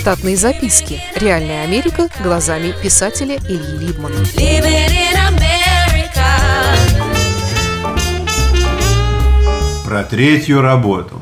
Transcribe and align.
Штатные 0.00 0.34
записки. 0.34 0.98
Реальная 1.14 1.62
Америка 1.62 2.08
глазами 2.22 2.72
писателя 2.82 3.36
Ильи 3.36 3.76
Либмана. 3.76 4.16
Про 9.84 10.04
третью 10.04 10.62
работу. 10.62 11.20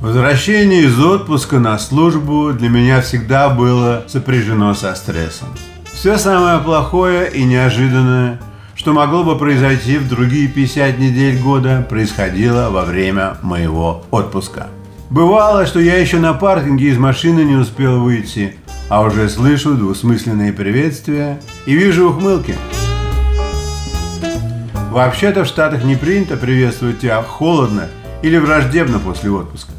Возвращение 0.00 0.86
из 0.86 0.98
отпуска 0.98 1.60
на 1.60 1.78
службу 1.78 2.52
для 2.52 2.68
меня 2.68 3.00
всегда 3.00 3.48
было 3.48 4.02
сопряжено 4.08 4.74
со 4.74 4.92
стрессом. 4.96 5.54
Все 5.84 6.18
самое 6.18 6.58
плохое 6.58 7.30
и 7.30 7.44
неожиданное, 7.44 8.40
что 8.82 8.92
могло 8.92 9.22
бы 9.22 9.38
произойти 9.38 9.96
в 9.96 10.08
другие 10.08 10.48
50 10.48 10.98
недель 10.98 11.38
года, 11.38 11.86
происходило 11.88 12.68
во 12.68 12.84
время 12.84 13.36
моего 13.40 14.02
отпуска. 14.10 14.70
Бывало, 15.08 15.66
что 15.66 15.78
я 15.78 15.98
еще 15.98 16.18
на 16.18 16.34
паркинге 16.34 16.88
из 16.88 16.98
машины 16.98 17.42
не 17.42 17.54
успел 17.54 18.00
выйти, 18.00 18.56
а 18.88 19.02
уже 19.02 19.28
слышу 19.28 19.74
двусмысленные 19.74 20.52
приветствия 20.52 21.40
и 21.64 21.76
вижу 21.76 22.10
ухмылки. 22.10 22.56
Вообще-то 24.90 25.44
в 25.44 25.46
Штатах 25.46 25.84
не 25.84 25.94
принято 25.94 26.36
приветствовать 26.36 26.98
тебя 26.98 27.22
холодно 27.22 27.88
или 28.22 28.36
враждебно 28.36 28.98
после 28.98 29.30
отпуска. 29.30 29.70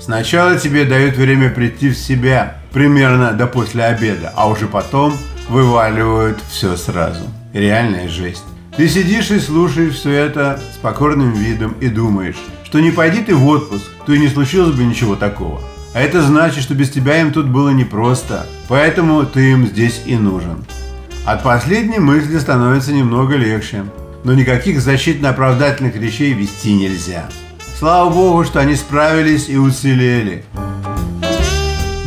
Сначала 0.00 0.58
тебе 0.58 0.86
дают 0.86 1.16
время 1.16 1.50
прийти 1.50 1.90
в 1.90 1.98
себя, 1.98 2.56
примерно 2.72 3.32
до 3.32 3.46
после 3.48 3.84
обеда, 3.84 4.32
а 4.34 4.48
уже 4.48 4.66
потом 4.66 5.12
вываливают 5.50 6.38
все 6.48 6.74
сразу. 6.78 7.26
Реальная 7.56 8.06
жесть. 8.06 8.44
Ты 8.76 8.86
сидишь 8.86 9.30
и 9.30 9.40
слушаешь 9.40 9.94
все 9.94 10.12
это 10.12 10.60
с 10.74 10.76
покорным 10.76 11.32
видом 11.32 11.74
и 11.80 11.88
думаешь, 11.88 12.36
что 12.64 12.80
не 12.80 12.90
пойди 12.90 13.22
ты 13.22 13.34
в 13.34 13.46
отпуск, 13.46 13.86
то 14.04 14.12
и 14.12 14.18
не 14.18 14.28
случилось 14.28 14.76
бы 14.76 14.84
ничего 14.84 15.16
такого. 15.16 15.62
А 15.94 16.02
это 16.02 16.20
значит, 16.20 16.62
что 16.62 16.74
без 16.74 16.90
тебя 16.90 17.18
им 17.18 17.32
тут 17.32 17.46
было 17.46 17.70
непросто, 17.70 18.46
поэтому 18.68 19.24
ты 19.24 19.52
им 19.52 19.66
здесь 19.66 20.02
и 20.04 20.16
нужен. 20.16 20.66
От 21.24 21.42
последней 21.42 21.98
мысли 21.98 22.38
становится 22.38 22.92
немного 22.92 23.36
легче, 23.36 23.86
но 24.22 24.34
никаких 24.34 24.82
защитно-оправдательных 24.82 25.96
речей 25.96 26.34
вести 26.34 26.74
нельзя. 26.74 27.24
Слава 27.78 28.10
богу, 28.10 28.44
что 28.44 28.60
они 28.60 28.76
справились 28.76 29.48
и 29.48 29.56
уцелели. 29.56 30.44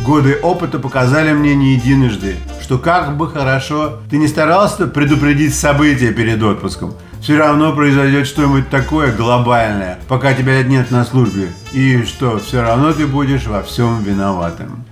Годы 0.06 0.38
опыта 0.40 0.78
показали 0.78 1.32
мне 1.32 1.56
не 1.56 1.74
единожды, 1.74 2.36
что 2.70 2.78
как 2.78 3.16
бы 3.16 3.28
хорошо 3.28 3.94
ты 4.08 4.16
не 4.16 4.28
старался 4.28 4.86
предупредить 4.86 5.56
события 5.56 6.12
перед 6.12 6.40
отпуском, 6.40 6.94
все 7.20 7.36
равно 7.36 7.72
произойдет 7.72 8.28
что-нибудь 8.28 8.70
такое 8.70 9.10
глобальное, 9.10 9.98
пока 10.06 10.34
тебя 10.34 10.62
нет 10.62 10.92
на 10.92 11.04
службе, 11.04 11.48
и 11.72 12.04
что 12.04 12.38
все 12.38 12.62
равно 12.62 12.92
ты 12.92 13.08
будешь 13.08 13.48
во 13.48 13.64
всем 13.64 14.04
виноватым. 14.04 14.84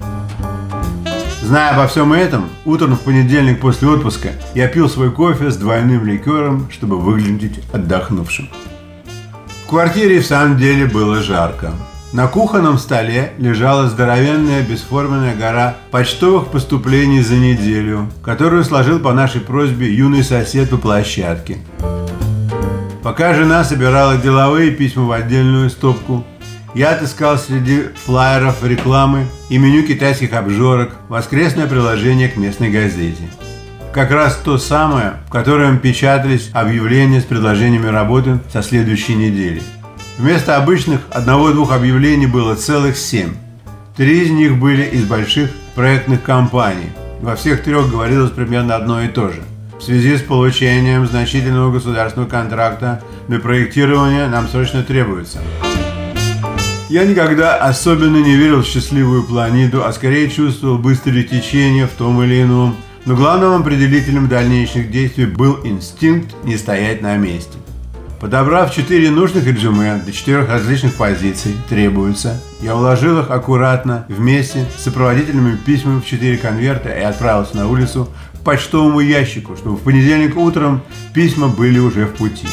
Зная 1.40 1.70
обо 1.70 1.86
всем 1.86 2.12
этом, 2.12 2.48
утром 2.64 2.96
в 2.96 3.00
понедельник 3.02 3.60
после 3.60 3.86
отпуска 3.86 4.30
я 4.56 4.66
пил 4.66 4.88
свой 4.88 5.12
кофе 5.12 5.52
с 5.52 5.56
двойным 5.56 6.04
ликером, 6.04 6.68
чтобы 6.72 6.98
выглядеть 6.98 7.62
отдохнувшим. 7.72 8.48
В 9.64 9.68
квартире 9.68 10.18
в 10.18 10.26
самом 10.26 10.58
деле 10.58 10.86
было 10.86 11.22
жарко. 11.22 11.70
На 12.11 12.27
кухонном 12.27 12.78
столе 12.78 13.33
лежала 13.37 13.87
здоровенная 13.87 14.62
бесформенная 14.62 15.37
гора 15.37 15.77
почтовых 15.91 16.48
поступлений 16.48 17.20
за 17.20 17.34
неделю, 17.34 18.09
которую 18.25 18.64
сложил 18.64 18.98
по 18.98 19.12
нашей 19.12 19.42
просьбе 19.42 19.92
юный 19.92 20.25
сосед 20.25 20.70
по 20.70 20.79
площадке. 20.79 21.59
Пока 23.03 23.34
жена 23.34 23.62
собирала 23.62 24.17
деловые 24.17 24.70
письма 24.70 25.05
в 25.05 25.12
отдельную 25.12 25.69
стопку, 25.69 26.25
я 26.75 26.92
отыскал 26.92 27.36
среди 27.36 27.84
флайеров 28.06 28.64
рекламы 28.64 29.27
и 29.51 29.59
меню 29.59 29.86
китайских 29.86 30.33
обжорок 30.33 30.97
воскресное 31.11 31.67
приложение 31.67 32.30
к 32.30 32.39
местной 32.39 32.70
газете. 32.70 33.23
Как 33.92 34.11
раз 34.11 34.41
то 34.42 34.57
самое, 34.57 35.14
в 35.27 35.30
котором 35.30 35.79
печатались 35.79 36.51
объявления 36.55 37.20
с 37.20 37.24
предложениями 37.24 37.89
работы 37.89 38.39
со 38.51 38.63
следующей 38.63 39.14
недели– 39.14 39.63
Вместо 40.18 40.56
обычных 40.56 41.02
одного-двух 41.11 41.70
объявлений 41.70 42.27
было 42.27 42.56
целых 42.56 42.98
семь. 42.98 43.34
Три 43.96 44.24
из 44.24 44.30
них 44.30 44.58
были 44.58 44.83
из 44.83 45.05
больших 45.05 45.51
проектных 45.77 46.24
компаний. 46.24 46.90
Во 47.20 47.36
всех 47.36 47.62
трех 47.62 47.89
говорилось 47.89 48.33
примерно 48.33 48.74
одно 48.74 49.01
и 49.01 49.06
то 49.06 49.29
же. 49.29 49.42
В 49.79 49.83
связи 49.83 50.17
с 50.17 50.23
получением 50.23 51.06
значительного 51.06 51.70
государственного 51.70 52.29
контракта 52.29 53.01
для 53.29 53.39
проектирования 53.39 54.27
нам 54.27 54.48
срочно 54.48 54.83
требуется. 54.83 55.39
Я 56.89 57.05
никогда 57.05 57.55
особенно 57.56 58.17
не 58.17 58.35
верил 58.35 58.62
в 58.62 58.67
счастливую 58.67 59.23
планету, 59.23 59.85
а 59.85 59.92
скорее 59.92 60.29
чувствовал 60.30 60.79
быстрое 60.79 61.23
течение 61.23 61.86
в 61.86 61.92
том 61.92 62.20
или 62.24 62.42
ином. 62.42 62.74
Но 63.05 63.14
главным 63.14 63.61
определителем 63.61 64.27
дальнейших 64.27 64.90
действий 64.90 65.27
был 65.27 65.61
инстинкт 65.62 66.35
не 66.45 66.56
стоять 66.56 67.02
на 67.02 67.17
месте. 67.17 67.56
Подобрав 68.20 68.74
четыре 68.74 69.11
нужных 69.11 69.46
резюме 69.46 70.01
для 70.02 70.12
четырех 70.12 70.48
различных 70.48 70.95
позиций, 70.95 71.55
требуется, 71.68 72.42
я 72.61 72.74
уложил 72.74 73.20
их 73.20 73.30
аккуратно 73.30 74.06
вместе 74.08 74.67
с 74.77 74.83
сопроводительными 74.83 75.55
письмами 75.55 76.01
в 76.01 76.05
четыре 76.05 76.36
конверта 76.36 76.89
и 76.89 77.01
отправился 77.01 77.56
на 77.56 77.68
улицу 77.68 78.08
к 78.34 78.40
почтовому 78.40 78.98
ящику, 78.98 79.56
чтобы 79.56 79.77
в 79.77 79.83
понедельник 79.83 80.36
утром 80.36 80.83
письма 81.14 81.46
были 81.46 81.79
уже 81.79 82.06
в 82.06 82.14
пути. 82.14 82.48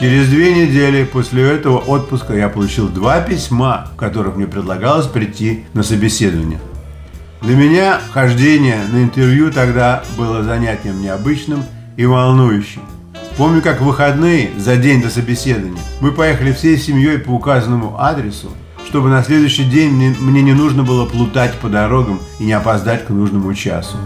Через 0.00 0.28
две 0.28 0.54
недели 0.54 1.04
после 1.04 1.42
этого 1.42 1.76
отпуска 1.76 2.32
я 2.32 2.48
получил 2.48 2.88
два 2.88 3.20
письма, 3.20 3.88
в 3.92 3.96
которых 3.96 4.36
мне 4.36 4.46
предлагалось 4.46 5.06
прийти 5.06 5.66
на 5.74 5.82
собеседование. 5.82 6.60
Для 7.42 7.54
меня 7.54 8.00
хождение 8.12 8.80
на 8.90 9.02
интервью 9.02 9.52
тогда 9.52 10.02
было 10.16 10.42
занятием 10.42 11.02
необычным– 11.02 11.62
и 11.98 12.06
волнующим. 12.06 12.82
Помню, 13.36 13.60
как 13.60 13.80
в 13.80 13.84
выходные, 13.84 14.50
за 14.56 14.76
день 14.76 15.02
до 15.02 15.10
собеседования, 15.10 15.82
мы 16.00 16.12
поехали 16.12 16.52
всей 16.52 16.78
семьей 16.78 17.18
по 17.18 17.30
указанному 17.30 17.96
адресу, 18.00 18.50
чтобы 18.86 19.08
на 19.08 19.22
следующий 19.24 19.64
день 19.64 20.14
мне 20.20 20.42
не 20.42 20.52
нужно 20.52 20.84
было 20.84 21.06
плутать 21.06 21.54
по 21.54 21.68
дорогам 21.68 22.20
и 22.38 22.44
не 22.44 22.52
опоздать 22.52 23.04
к 23.04 23.10
нужному 23.10 23.52
часу. 23.52 23.96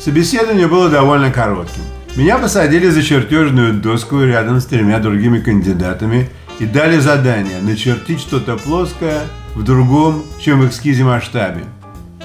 Собеседование 0.00 0.68
было 0.68 0.88
довольно 0.88 1.32
коротким. 1.32 1.82
Меня 2.14 2.38
посадили 2.38 2.88
за 2.88 3.02
чертежную 3.02 3.74
доску 3.74 4.20
рядом 4.22 4.60
с 4.60 4.66
тремя 4.66 5.00
другими 5.00 5.40
кандидатами 5.40 6.28
и 6.60 6.66
дали 6.66 7.00
задание 7.00 7.60
начертить 7.60 8.20
что-то 8.20 8.56
плоское 8.56 9.22
в 9.56 9.64
другом, 9.64 10.22
чем 10.40 10.60
в 10.60 10.68
эскизе 10.68 11.02
масштабе. 11.02 11.64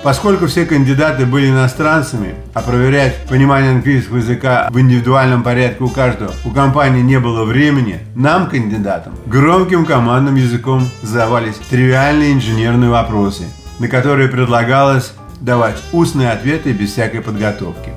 Поскольку 0.02 0.48
все 0.48 0.66
кандидаты 0.66 1.26
были 1.26 1.50
иностранцами, 1.50 2.34
а 2.54 2.62
проверять 2.62 3.18
понимание 3.28 3.72
английского 3.72 4.18
языка 4.18 4.70
в 4.72 4.80
индивидуальном 4.80 5.44
порядке 5.44 5.84
у 5.84 5.90
каждого 5.90 6.32
у 6.46 6.52
компании 6.52 7.02
не 7.02 7.20
было 7.20 7.44
времени, 7.44 8.00
нам, 8.16 8.48
кандидатам, 8.48 9.14
громким 9.26 9.86
командным 9.86 10.36
языком 10.36 10.88
задавались 11.02 11.56
тривиальные 11.70 12.32
инженерные 12.32 12.90
вопросы, 12.90 13.44
на 13.80 13.90
которые 13.90 14.30
предлагалось 14.30 15.12
давать 15.42 15.76
устные 15.92 16.32
ответы 16.32 16.72
без 16.72 16.94
всякой 16.94 17.20
подготовки. 17.20 17.92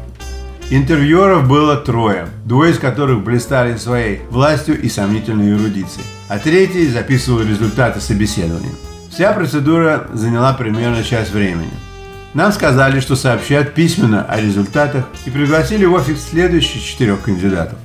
Интервьюеров 0.70 1.46
было 1.46 1.76
трое, 1.76 2.26
двое 2.44 2.72
из 2.72 2.78
которых 2.80 3.22
блистали 3.22 3.76
своей 3.76 4.22
властью 4.28 4.80
и 4.80 4.88
сомнительной 4.88 5.52
эрудицией, 5.52 6.06
а 6.28 6.38
третий 6.40 6.88
записывал 6.88 7.42
результаты 7.42 8.00
собеседования. 8.00 8.72
Вся 9.08 9.32
процедура 9.32 10.08
заняла 10.14 10.52
примерно 10.54 11.04
час 11.04 11.30
времени– 11.30 11.70
нам 12.34 12.50
сказали, 12.52 13.00
что 13.00 13.14
сообщат 13.14 13.74
письменно 13.74 14.24
о 14.24 14.40
результатах 14.40 15.04
и 15.26 15.30
пригласили 15.30 15.84
в 15.84 15.92
офис 15.92 16.30
следующих 16.30 16.82
четырех 16.82 17.22
кандидатов. 17.22 17.78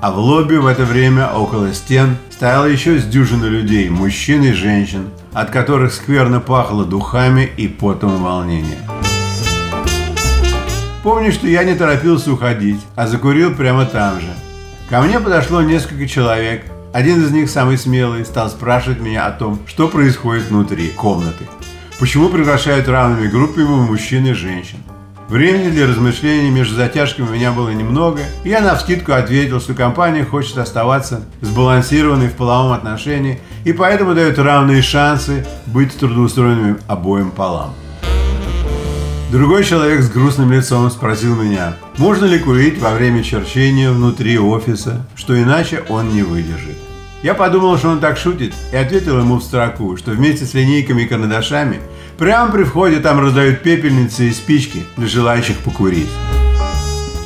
А 0.00 0.12
в 0.12 0.18
лобби 0.18 0.56
в 0.56 0.66
это 0.66 0.84
время 0.84 1.28
около 1.28 1.72
стен 1.72 2.16
стояло 2.30 2.66
еще 2.66 2.98
с 2.98 3.04
дюжины 3.04 3.46
людей, 3.46 3.88
мужчин 3.88 4.44
и 4.44 4.52
женщин, 4.52 5.08
от 5.32 5.50
которых 5.50 5.92
скверно 5.92 6.38
пахло 6.38 6.84
духами 6.84 7.48
и 7.56 7.66
потом 7.66 8.22
волнения. 8.22 8.78
Помню, 11.02 11.32
что 11.32 11.46
я 11.46 11.64
не 11.64 11.74
торопился 11.74 12.30
уходить, 12.30 12.80
а 12.94 13.06
закурил 13.06 13.54
прямо 13.54 13.86
там 13.86 14.20
же. 14.20 14.28
Ко 14.90 15.00
мне 15.00 15.18
подошло 15.18 15.62
несколько 15.62 16.06
человек. 16.06 16.66
Один 16.92 17.22
из 17.22 17.30
них, 17.30 17.50
самый 17.50 17.78
смелый, 17.78 18.24
стал 18.24 18.50
спрашивать 18.50 19.00
меня 19.00 19.26
о 19.26 19.32
том, 19.32 19.58
что 19.66 19.88
происходит 19.88 20.50
внутри 20.50 20.88
комнаты– 20.90 21.46
Почему 21.98 22.28
приглашают 22.28 22.86
равными 22.86 23.26
группами 23.26 23.64
мужчин 23.64 24.24
и 24.24 24.32
женщин? 24.32 24.78
Времени 25.28 25.70
для 25.70 25.88
размышлений 25.88 26.48
между 26.48 26.76
затяжками 26.76 27.26
у 27.26 27.32
меня 27.32 27.50
было 27.50 27.70
немного, 27.70 28.20
и 28.44 28.50
я 28.50 28.60
на 28.60 28.76
вскидку 28.76 29.12
ответил, 29.12 29.60
что 29.60 29.74
компания 29.74 30.24
хочет 30.24 30.58
оставаться 30.58 31.22
сбалансированной 31.40 32.28
в 32.28 32.34
половом 32.34 32.72
отношении 32.72 33.40
и 33.64 33.72
поэтому 33.72 34.14
дает 34.14 34.38
равные 34.38 34.80
шансы 34.80 35.44
быть 35.66 35.98
трудоустроенными 35.98 36.76
обоим 36.86 37.32
полам. 37.32 37.74
Другой 39.32 39.64
человек 39.64 40.00
с 40.00 40.08
грустным 40.08 40.52
лицом 40.52 40.88
спросил 40.92 41.34
меня, 41.34 41.76
можно 41.96 42.26
ли 42.26 42.38
курить 42.38 42.78
во 42.78 42.92
время 42.92 43.24
черчения 43.24 43.90
внутри 43.90 44.38
офиса, 44.38 45.04
что 45.16 45.36
иначе 45.36 45.82
он 45.88 46.10
не 46.10 46.22
выдержит. 46.22 46.78
Я 47.22 47.34
подумал, 47.34 47.76
что 47.78 47.88
он 47.88 47.98
так 47.98 48.16
шутит, 48.16 48.54
и 48.72 48.76
ответил 48.76 49.18
ему 49.18 49.36
в 49.36 49.42
строку, 49.42 49.96
что 49.96 50.12
вместе 50.12 50.44
с 50.44 50.54
линейками 50.54 51.02
и 51.02 51.06
карандашами 51.06 51.80
прямо 52.16 52.52
при 52.52 52.62
входе 52.62 53.00
там 53.00 53.18
раздают 53.18 53.62
пепельницы 53.62 54.28
и 54.28 54.32
спички 54.32 54.84
для 54.96 55.08
желающих 55.08 55.56
покурить. 55.58 56.10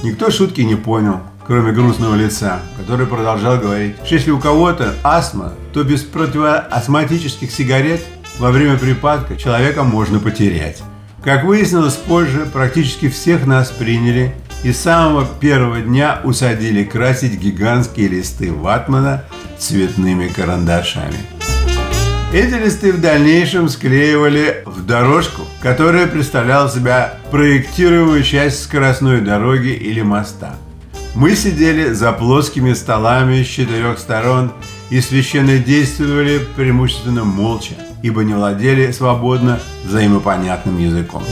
Никто 0.03 0.31
шутки 0.31 0.63
не 0.63 0.77
понял, 0.77 1.21
кроме 1.47 1.73
грустного 1.73 2.15
лица, 2.15 2.61
который 2.79 3.07
продолжал 3.07 3.59
говорить, 3.59 3.97
что 4.03 4.15
если 4.15 4.31
у 4.31 4.39
кого-то 4.39 4.95
астма, 5.05 5.53
то 5.75 5.85
без 5.85 6.03
противоастматических 6.03 7.51
сигарет 7.51 8.01
во 8.39 8.51
время 8.51 8.79
припадка 8.79 9.37
человека 9.37 9.83
можно 9.83 10.19
потерять. 10.19 10.83
Как 11.23 11.45
выяснилось 11.45 11.95
позже, 11.95 12.49
практически 12.51 13.11
всех 13.11 13.47
нас 13.47 13.71
приняли 13.71 14.35
и 14.65 14.73
с 14.73 14.81
самого 14.81 15.27
первого 15.27 15.81
дня 15.81 16.21
усадили 16.25 16.83
красить 16.83 17.39
гигантские 17.39 18.09
листы 18.09 18.53
ватмана 18.53 19.25
цветными 19.63 20.29
карандашами. 20.29 21.17
Эти 22.33 22.55
листы 22.55 22.93
в 22.93 23.01
дальнейшем 23.01 23.69
склеивали 23.69 24.63
в 24.65 24.85
дорожку, 24.87 25.43
которая 25.61 26.07
представляла 26.07 26.71
себя 26.71 27.15
проектируемую 27.31 28.23
часть 28.23 28.63
скоростной 28.63 29.21
дороги 29.21 29.69
или 29.69 30.01
моста. 30.01 30.57
Мы 31.15 31.37
сидели 31.37 31.93
за 31.93 32.13
плоскими 32.13 32.73
столами 32.73 33.43
с 33.43 33.47
четырех 33.47 33.99
сторон 33.99 34.51
и 34.89 35.01
священно 35.03 35.59
действовали 35.59 36.41
преимущественно 36.57 37.23
молча, 37.23 37.75
ибо 38.03 38.25
не 38.25 38.33
владели 38.33 38.91
свободно 38.93 39.61
взаимопонятным 39.85 40.79
языком. 40.79 41.23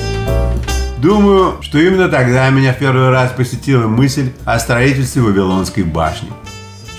Думаю, 0.98 1.62
что 1.62 1.78
именно 1.78 2.08
тогда 2.10 2.50
меня 2.50 2.74
в 2.74 2.78
первый 2.78 3.08
раз 3.08 3.32
посетила 3.32 3.88
мысль 3.88 4.32
о 4.44 4.58
строительстве 4.58 5.22
Вавилонской 5.22 5.82
башни. 5.82 6.28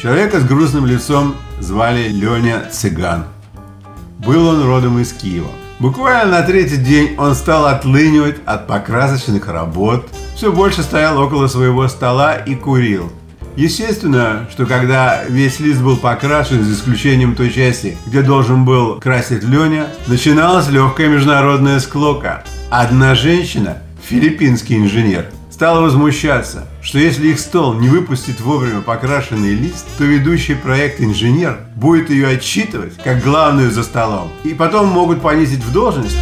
Человека 0.01 0.39
с 0.39 0.45
грустным 0.45 0.87
лицом 0.87 1.35
звали 1.59 2.07
Леня 2.07 2.67
Цыган. 2.71 3.25
Был 4.17 4.47
он 4.47 4.65
родом 4.65 4.97
из 4.97 5.13
Киева. 5.13 5.51
Буквально 5.77 6.39
на 6.39 6.41
третий 6.41 6.77
день 6.77 7.13
он 7.19 7.35
стал 7.35 7.67
отлынивать 7.67 8.37
от 8.47 8.65
покрасочных 8.65 9.47
работ, 9.47 10.07
все 10.35 10.51
больше 10.51 10.81
стоял 10.81 11.19
около 11.19 11.45
своего 11.45 11.87
стола 11.87 12.33
и 12.33 12.55
курил. 12.55 13.11
Естественно, 13.55 14.47
что 14.49 14.65
когда 14.65 15.23
весь 15.25 15.59
лист 15.59 15.81
был 15.81 15.97
покрашен, 15.97 16.63
за 16.63 16.73
исключением 16.73 17.35
той 17.35 17.51
части, 17.51 17.95
где 18.07 18.23
должен 18.23 18.65
был 18.65 18.99
красить 18.99 19.43
Леня, 19.43 19.85
начиналась 20.07 20.67
легкая 20.67 21.09
международная 21.09 21.79
склока. 21.79 22.43
Одна 22.71 23.13
женщина, 23.13 23.77
филиппинский 24.01 24.77
инженер, 24.77 25.27
стала 25.61 25.81
возмущаться, 25.81 26.65
что 26.81 26.97
если 26.97 27.27
их 27.27 27.39
стол 27.39 27.75
не 27.75 27.87
выпустит 27.87 28.41
вовремя 28.41 28.81
покрашенный 28.81 29.53
лист, 29.53 29.85
то 29.99 30.03
ведущий 30.03 30.55
проект 30.55 30.99
инженер 30.99 31.59
будет 31.75 32.09
ее 32.09 32.29
отчитывать 32.29 32.97
как 32.97 33.21
главную 33.21 33.69
за 33.69 33.83
столом. 33.83 34.31
И 34.43 34.55
потом 34.55 34.87
могут 34.87 35.21
понизить 35.21 35.63
в 35.63 35.71
должности. 35.71 36.17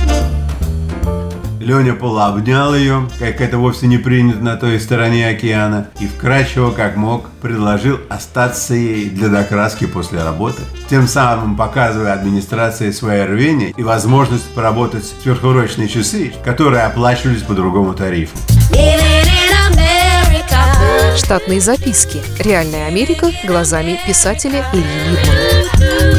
Леня 1.61 1.93
полуобнял 1.93 2.75
ее, 2.75 3.07
как 3.17 3.39
это 3.39 3.57
вовсе 3.57 3.87
не 3.87 3.97
принято 3.97 4.39
на 4.39 4.57
той 4.57 4.77
стороне 4.77 5.29
океана, 5.29 5.87
и 6.01 6.07
вкрадчиво, 6.07 6.71
как 6.71 6.97
мог, 6.97 7.29
предложил 7.41 7.97
остаться 8.09 8.73
ей 8.73 9.09
для 9.09 9.29
докраски 9.29 9.85
после 9.87 10.21
работы, 10.21 10.63
тем 10.89 11.07
самым 11.07 11.55
показывая 11.55 12.11
администрации 12.11 12.91
свое 12.91 13.23
рвение 13.23 13.73
и 13.77 13.83
возможность 13.83 14.49
поработать 14.53 15.05
сверхурочные 15.23 15.87
часы, 15.87 16.33
которые 16.43 16.83
оплачивались 16.83 17.43
по 17.43 17.53
другому 17.53 17.93
тарифу. 17.93 18.35
Штатные 21.29 21.61
записки. 21.61 22.23
Реальная 22.39 22.87
Америка 22.87 23.31
глазами 23.43 23.99
писателя 24.07 24.65
Ильи 24.73 24.83
Либмана. 25.05 26.09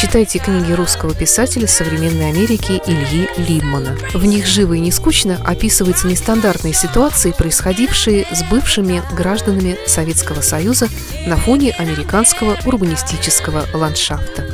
Читайте 0.00 0.40
книги 0.40 0.72
русского 0.72 1.14
писателя 1.14 1.68
современной 1.68 2.30
Америки 2.30 2.82
Ильи 2.84 3.28
Либмана. 3.36 3.96
В 4.14 4.24
них 4.24 4.46
живо 4.46 4.72
и 4.72 4.80
не 4.80 4.90
скучно 4.90 5.38
описываются 5.44 6.08
нестандартные 6.08 6.74
ситуации, 6.74 7.30
происходившие 7.30 8.26
с 8.32 8.42
бывшими 8.42 9.00
гражданами 9.14 9.78
Советского 9.86 10.40
Союза 10.40 10.88
на 11.24 11.36
фоне 11.36 11.70
американского 11.78 12.58
урбанистического 12.66 13.64
ландшафта. 13.72 14.53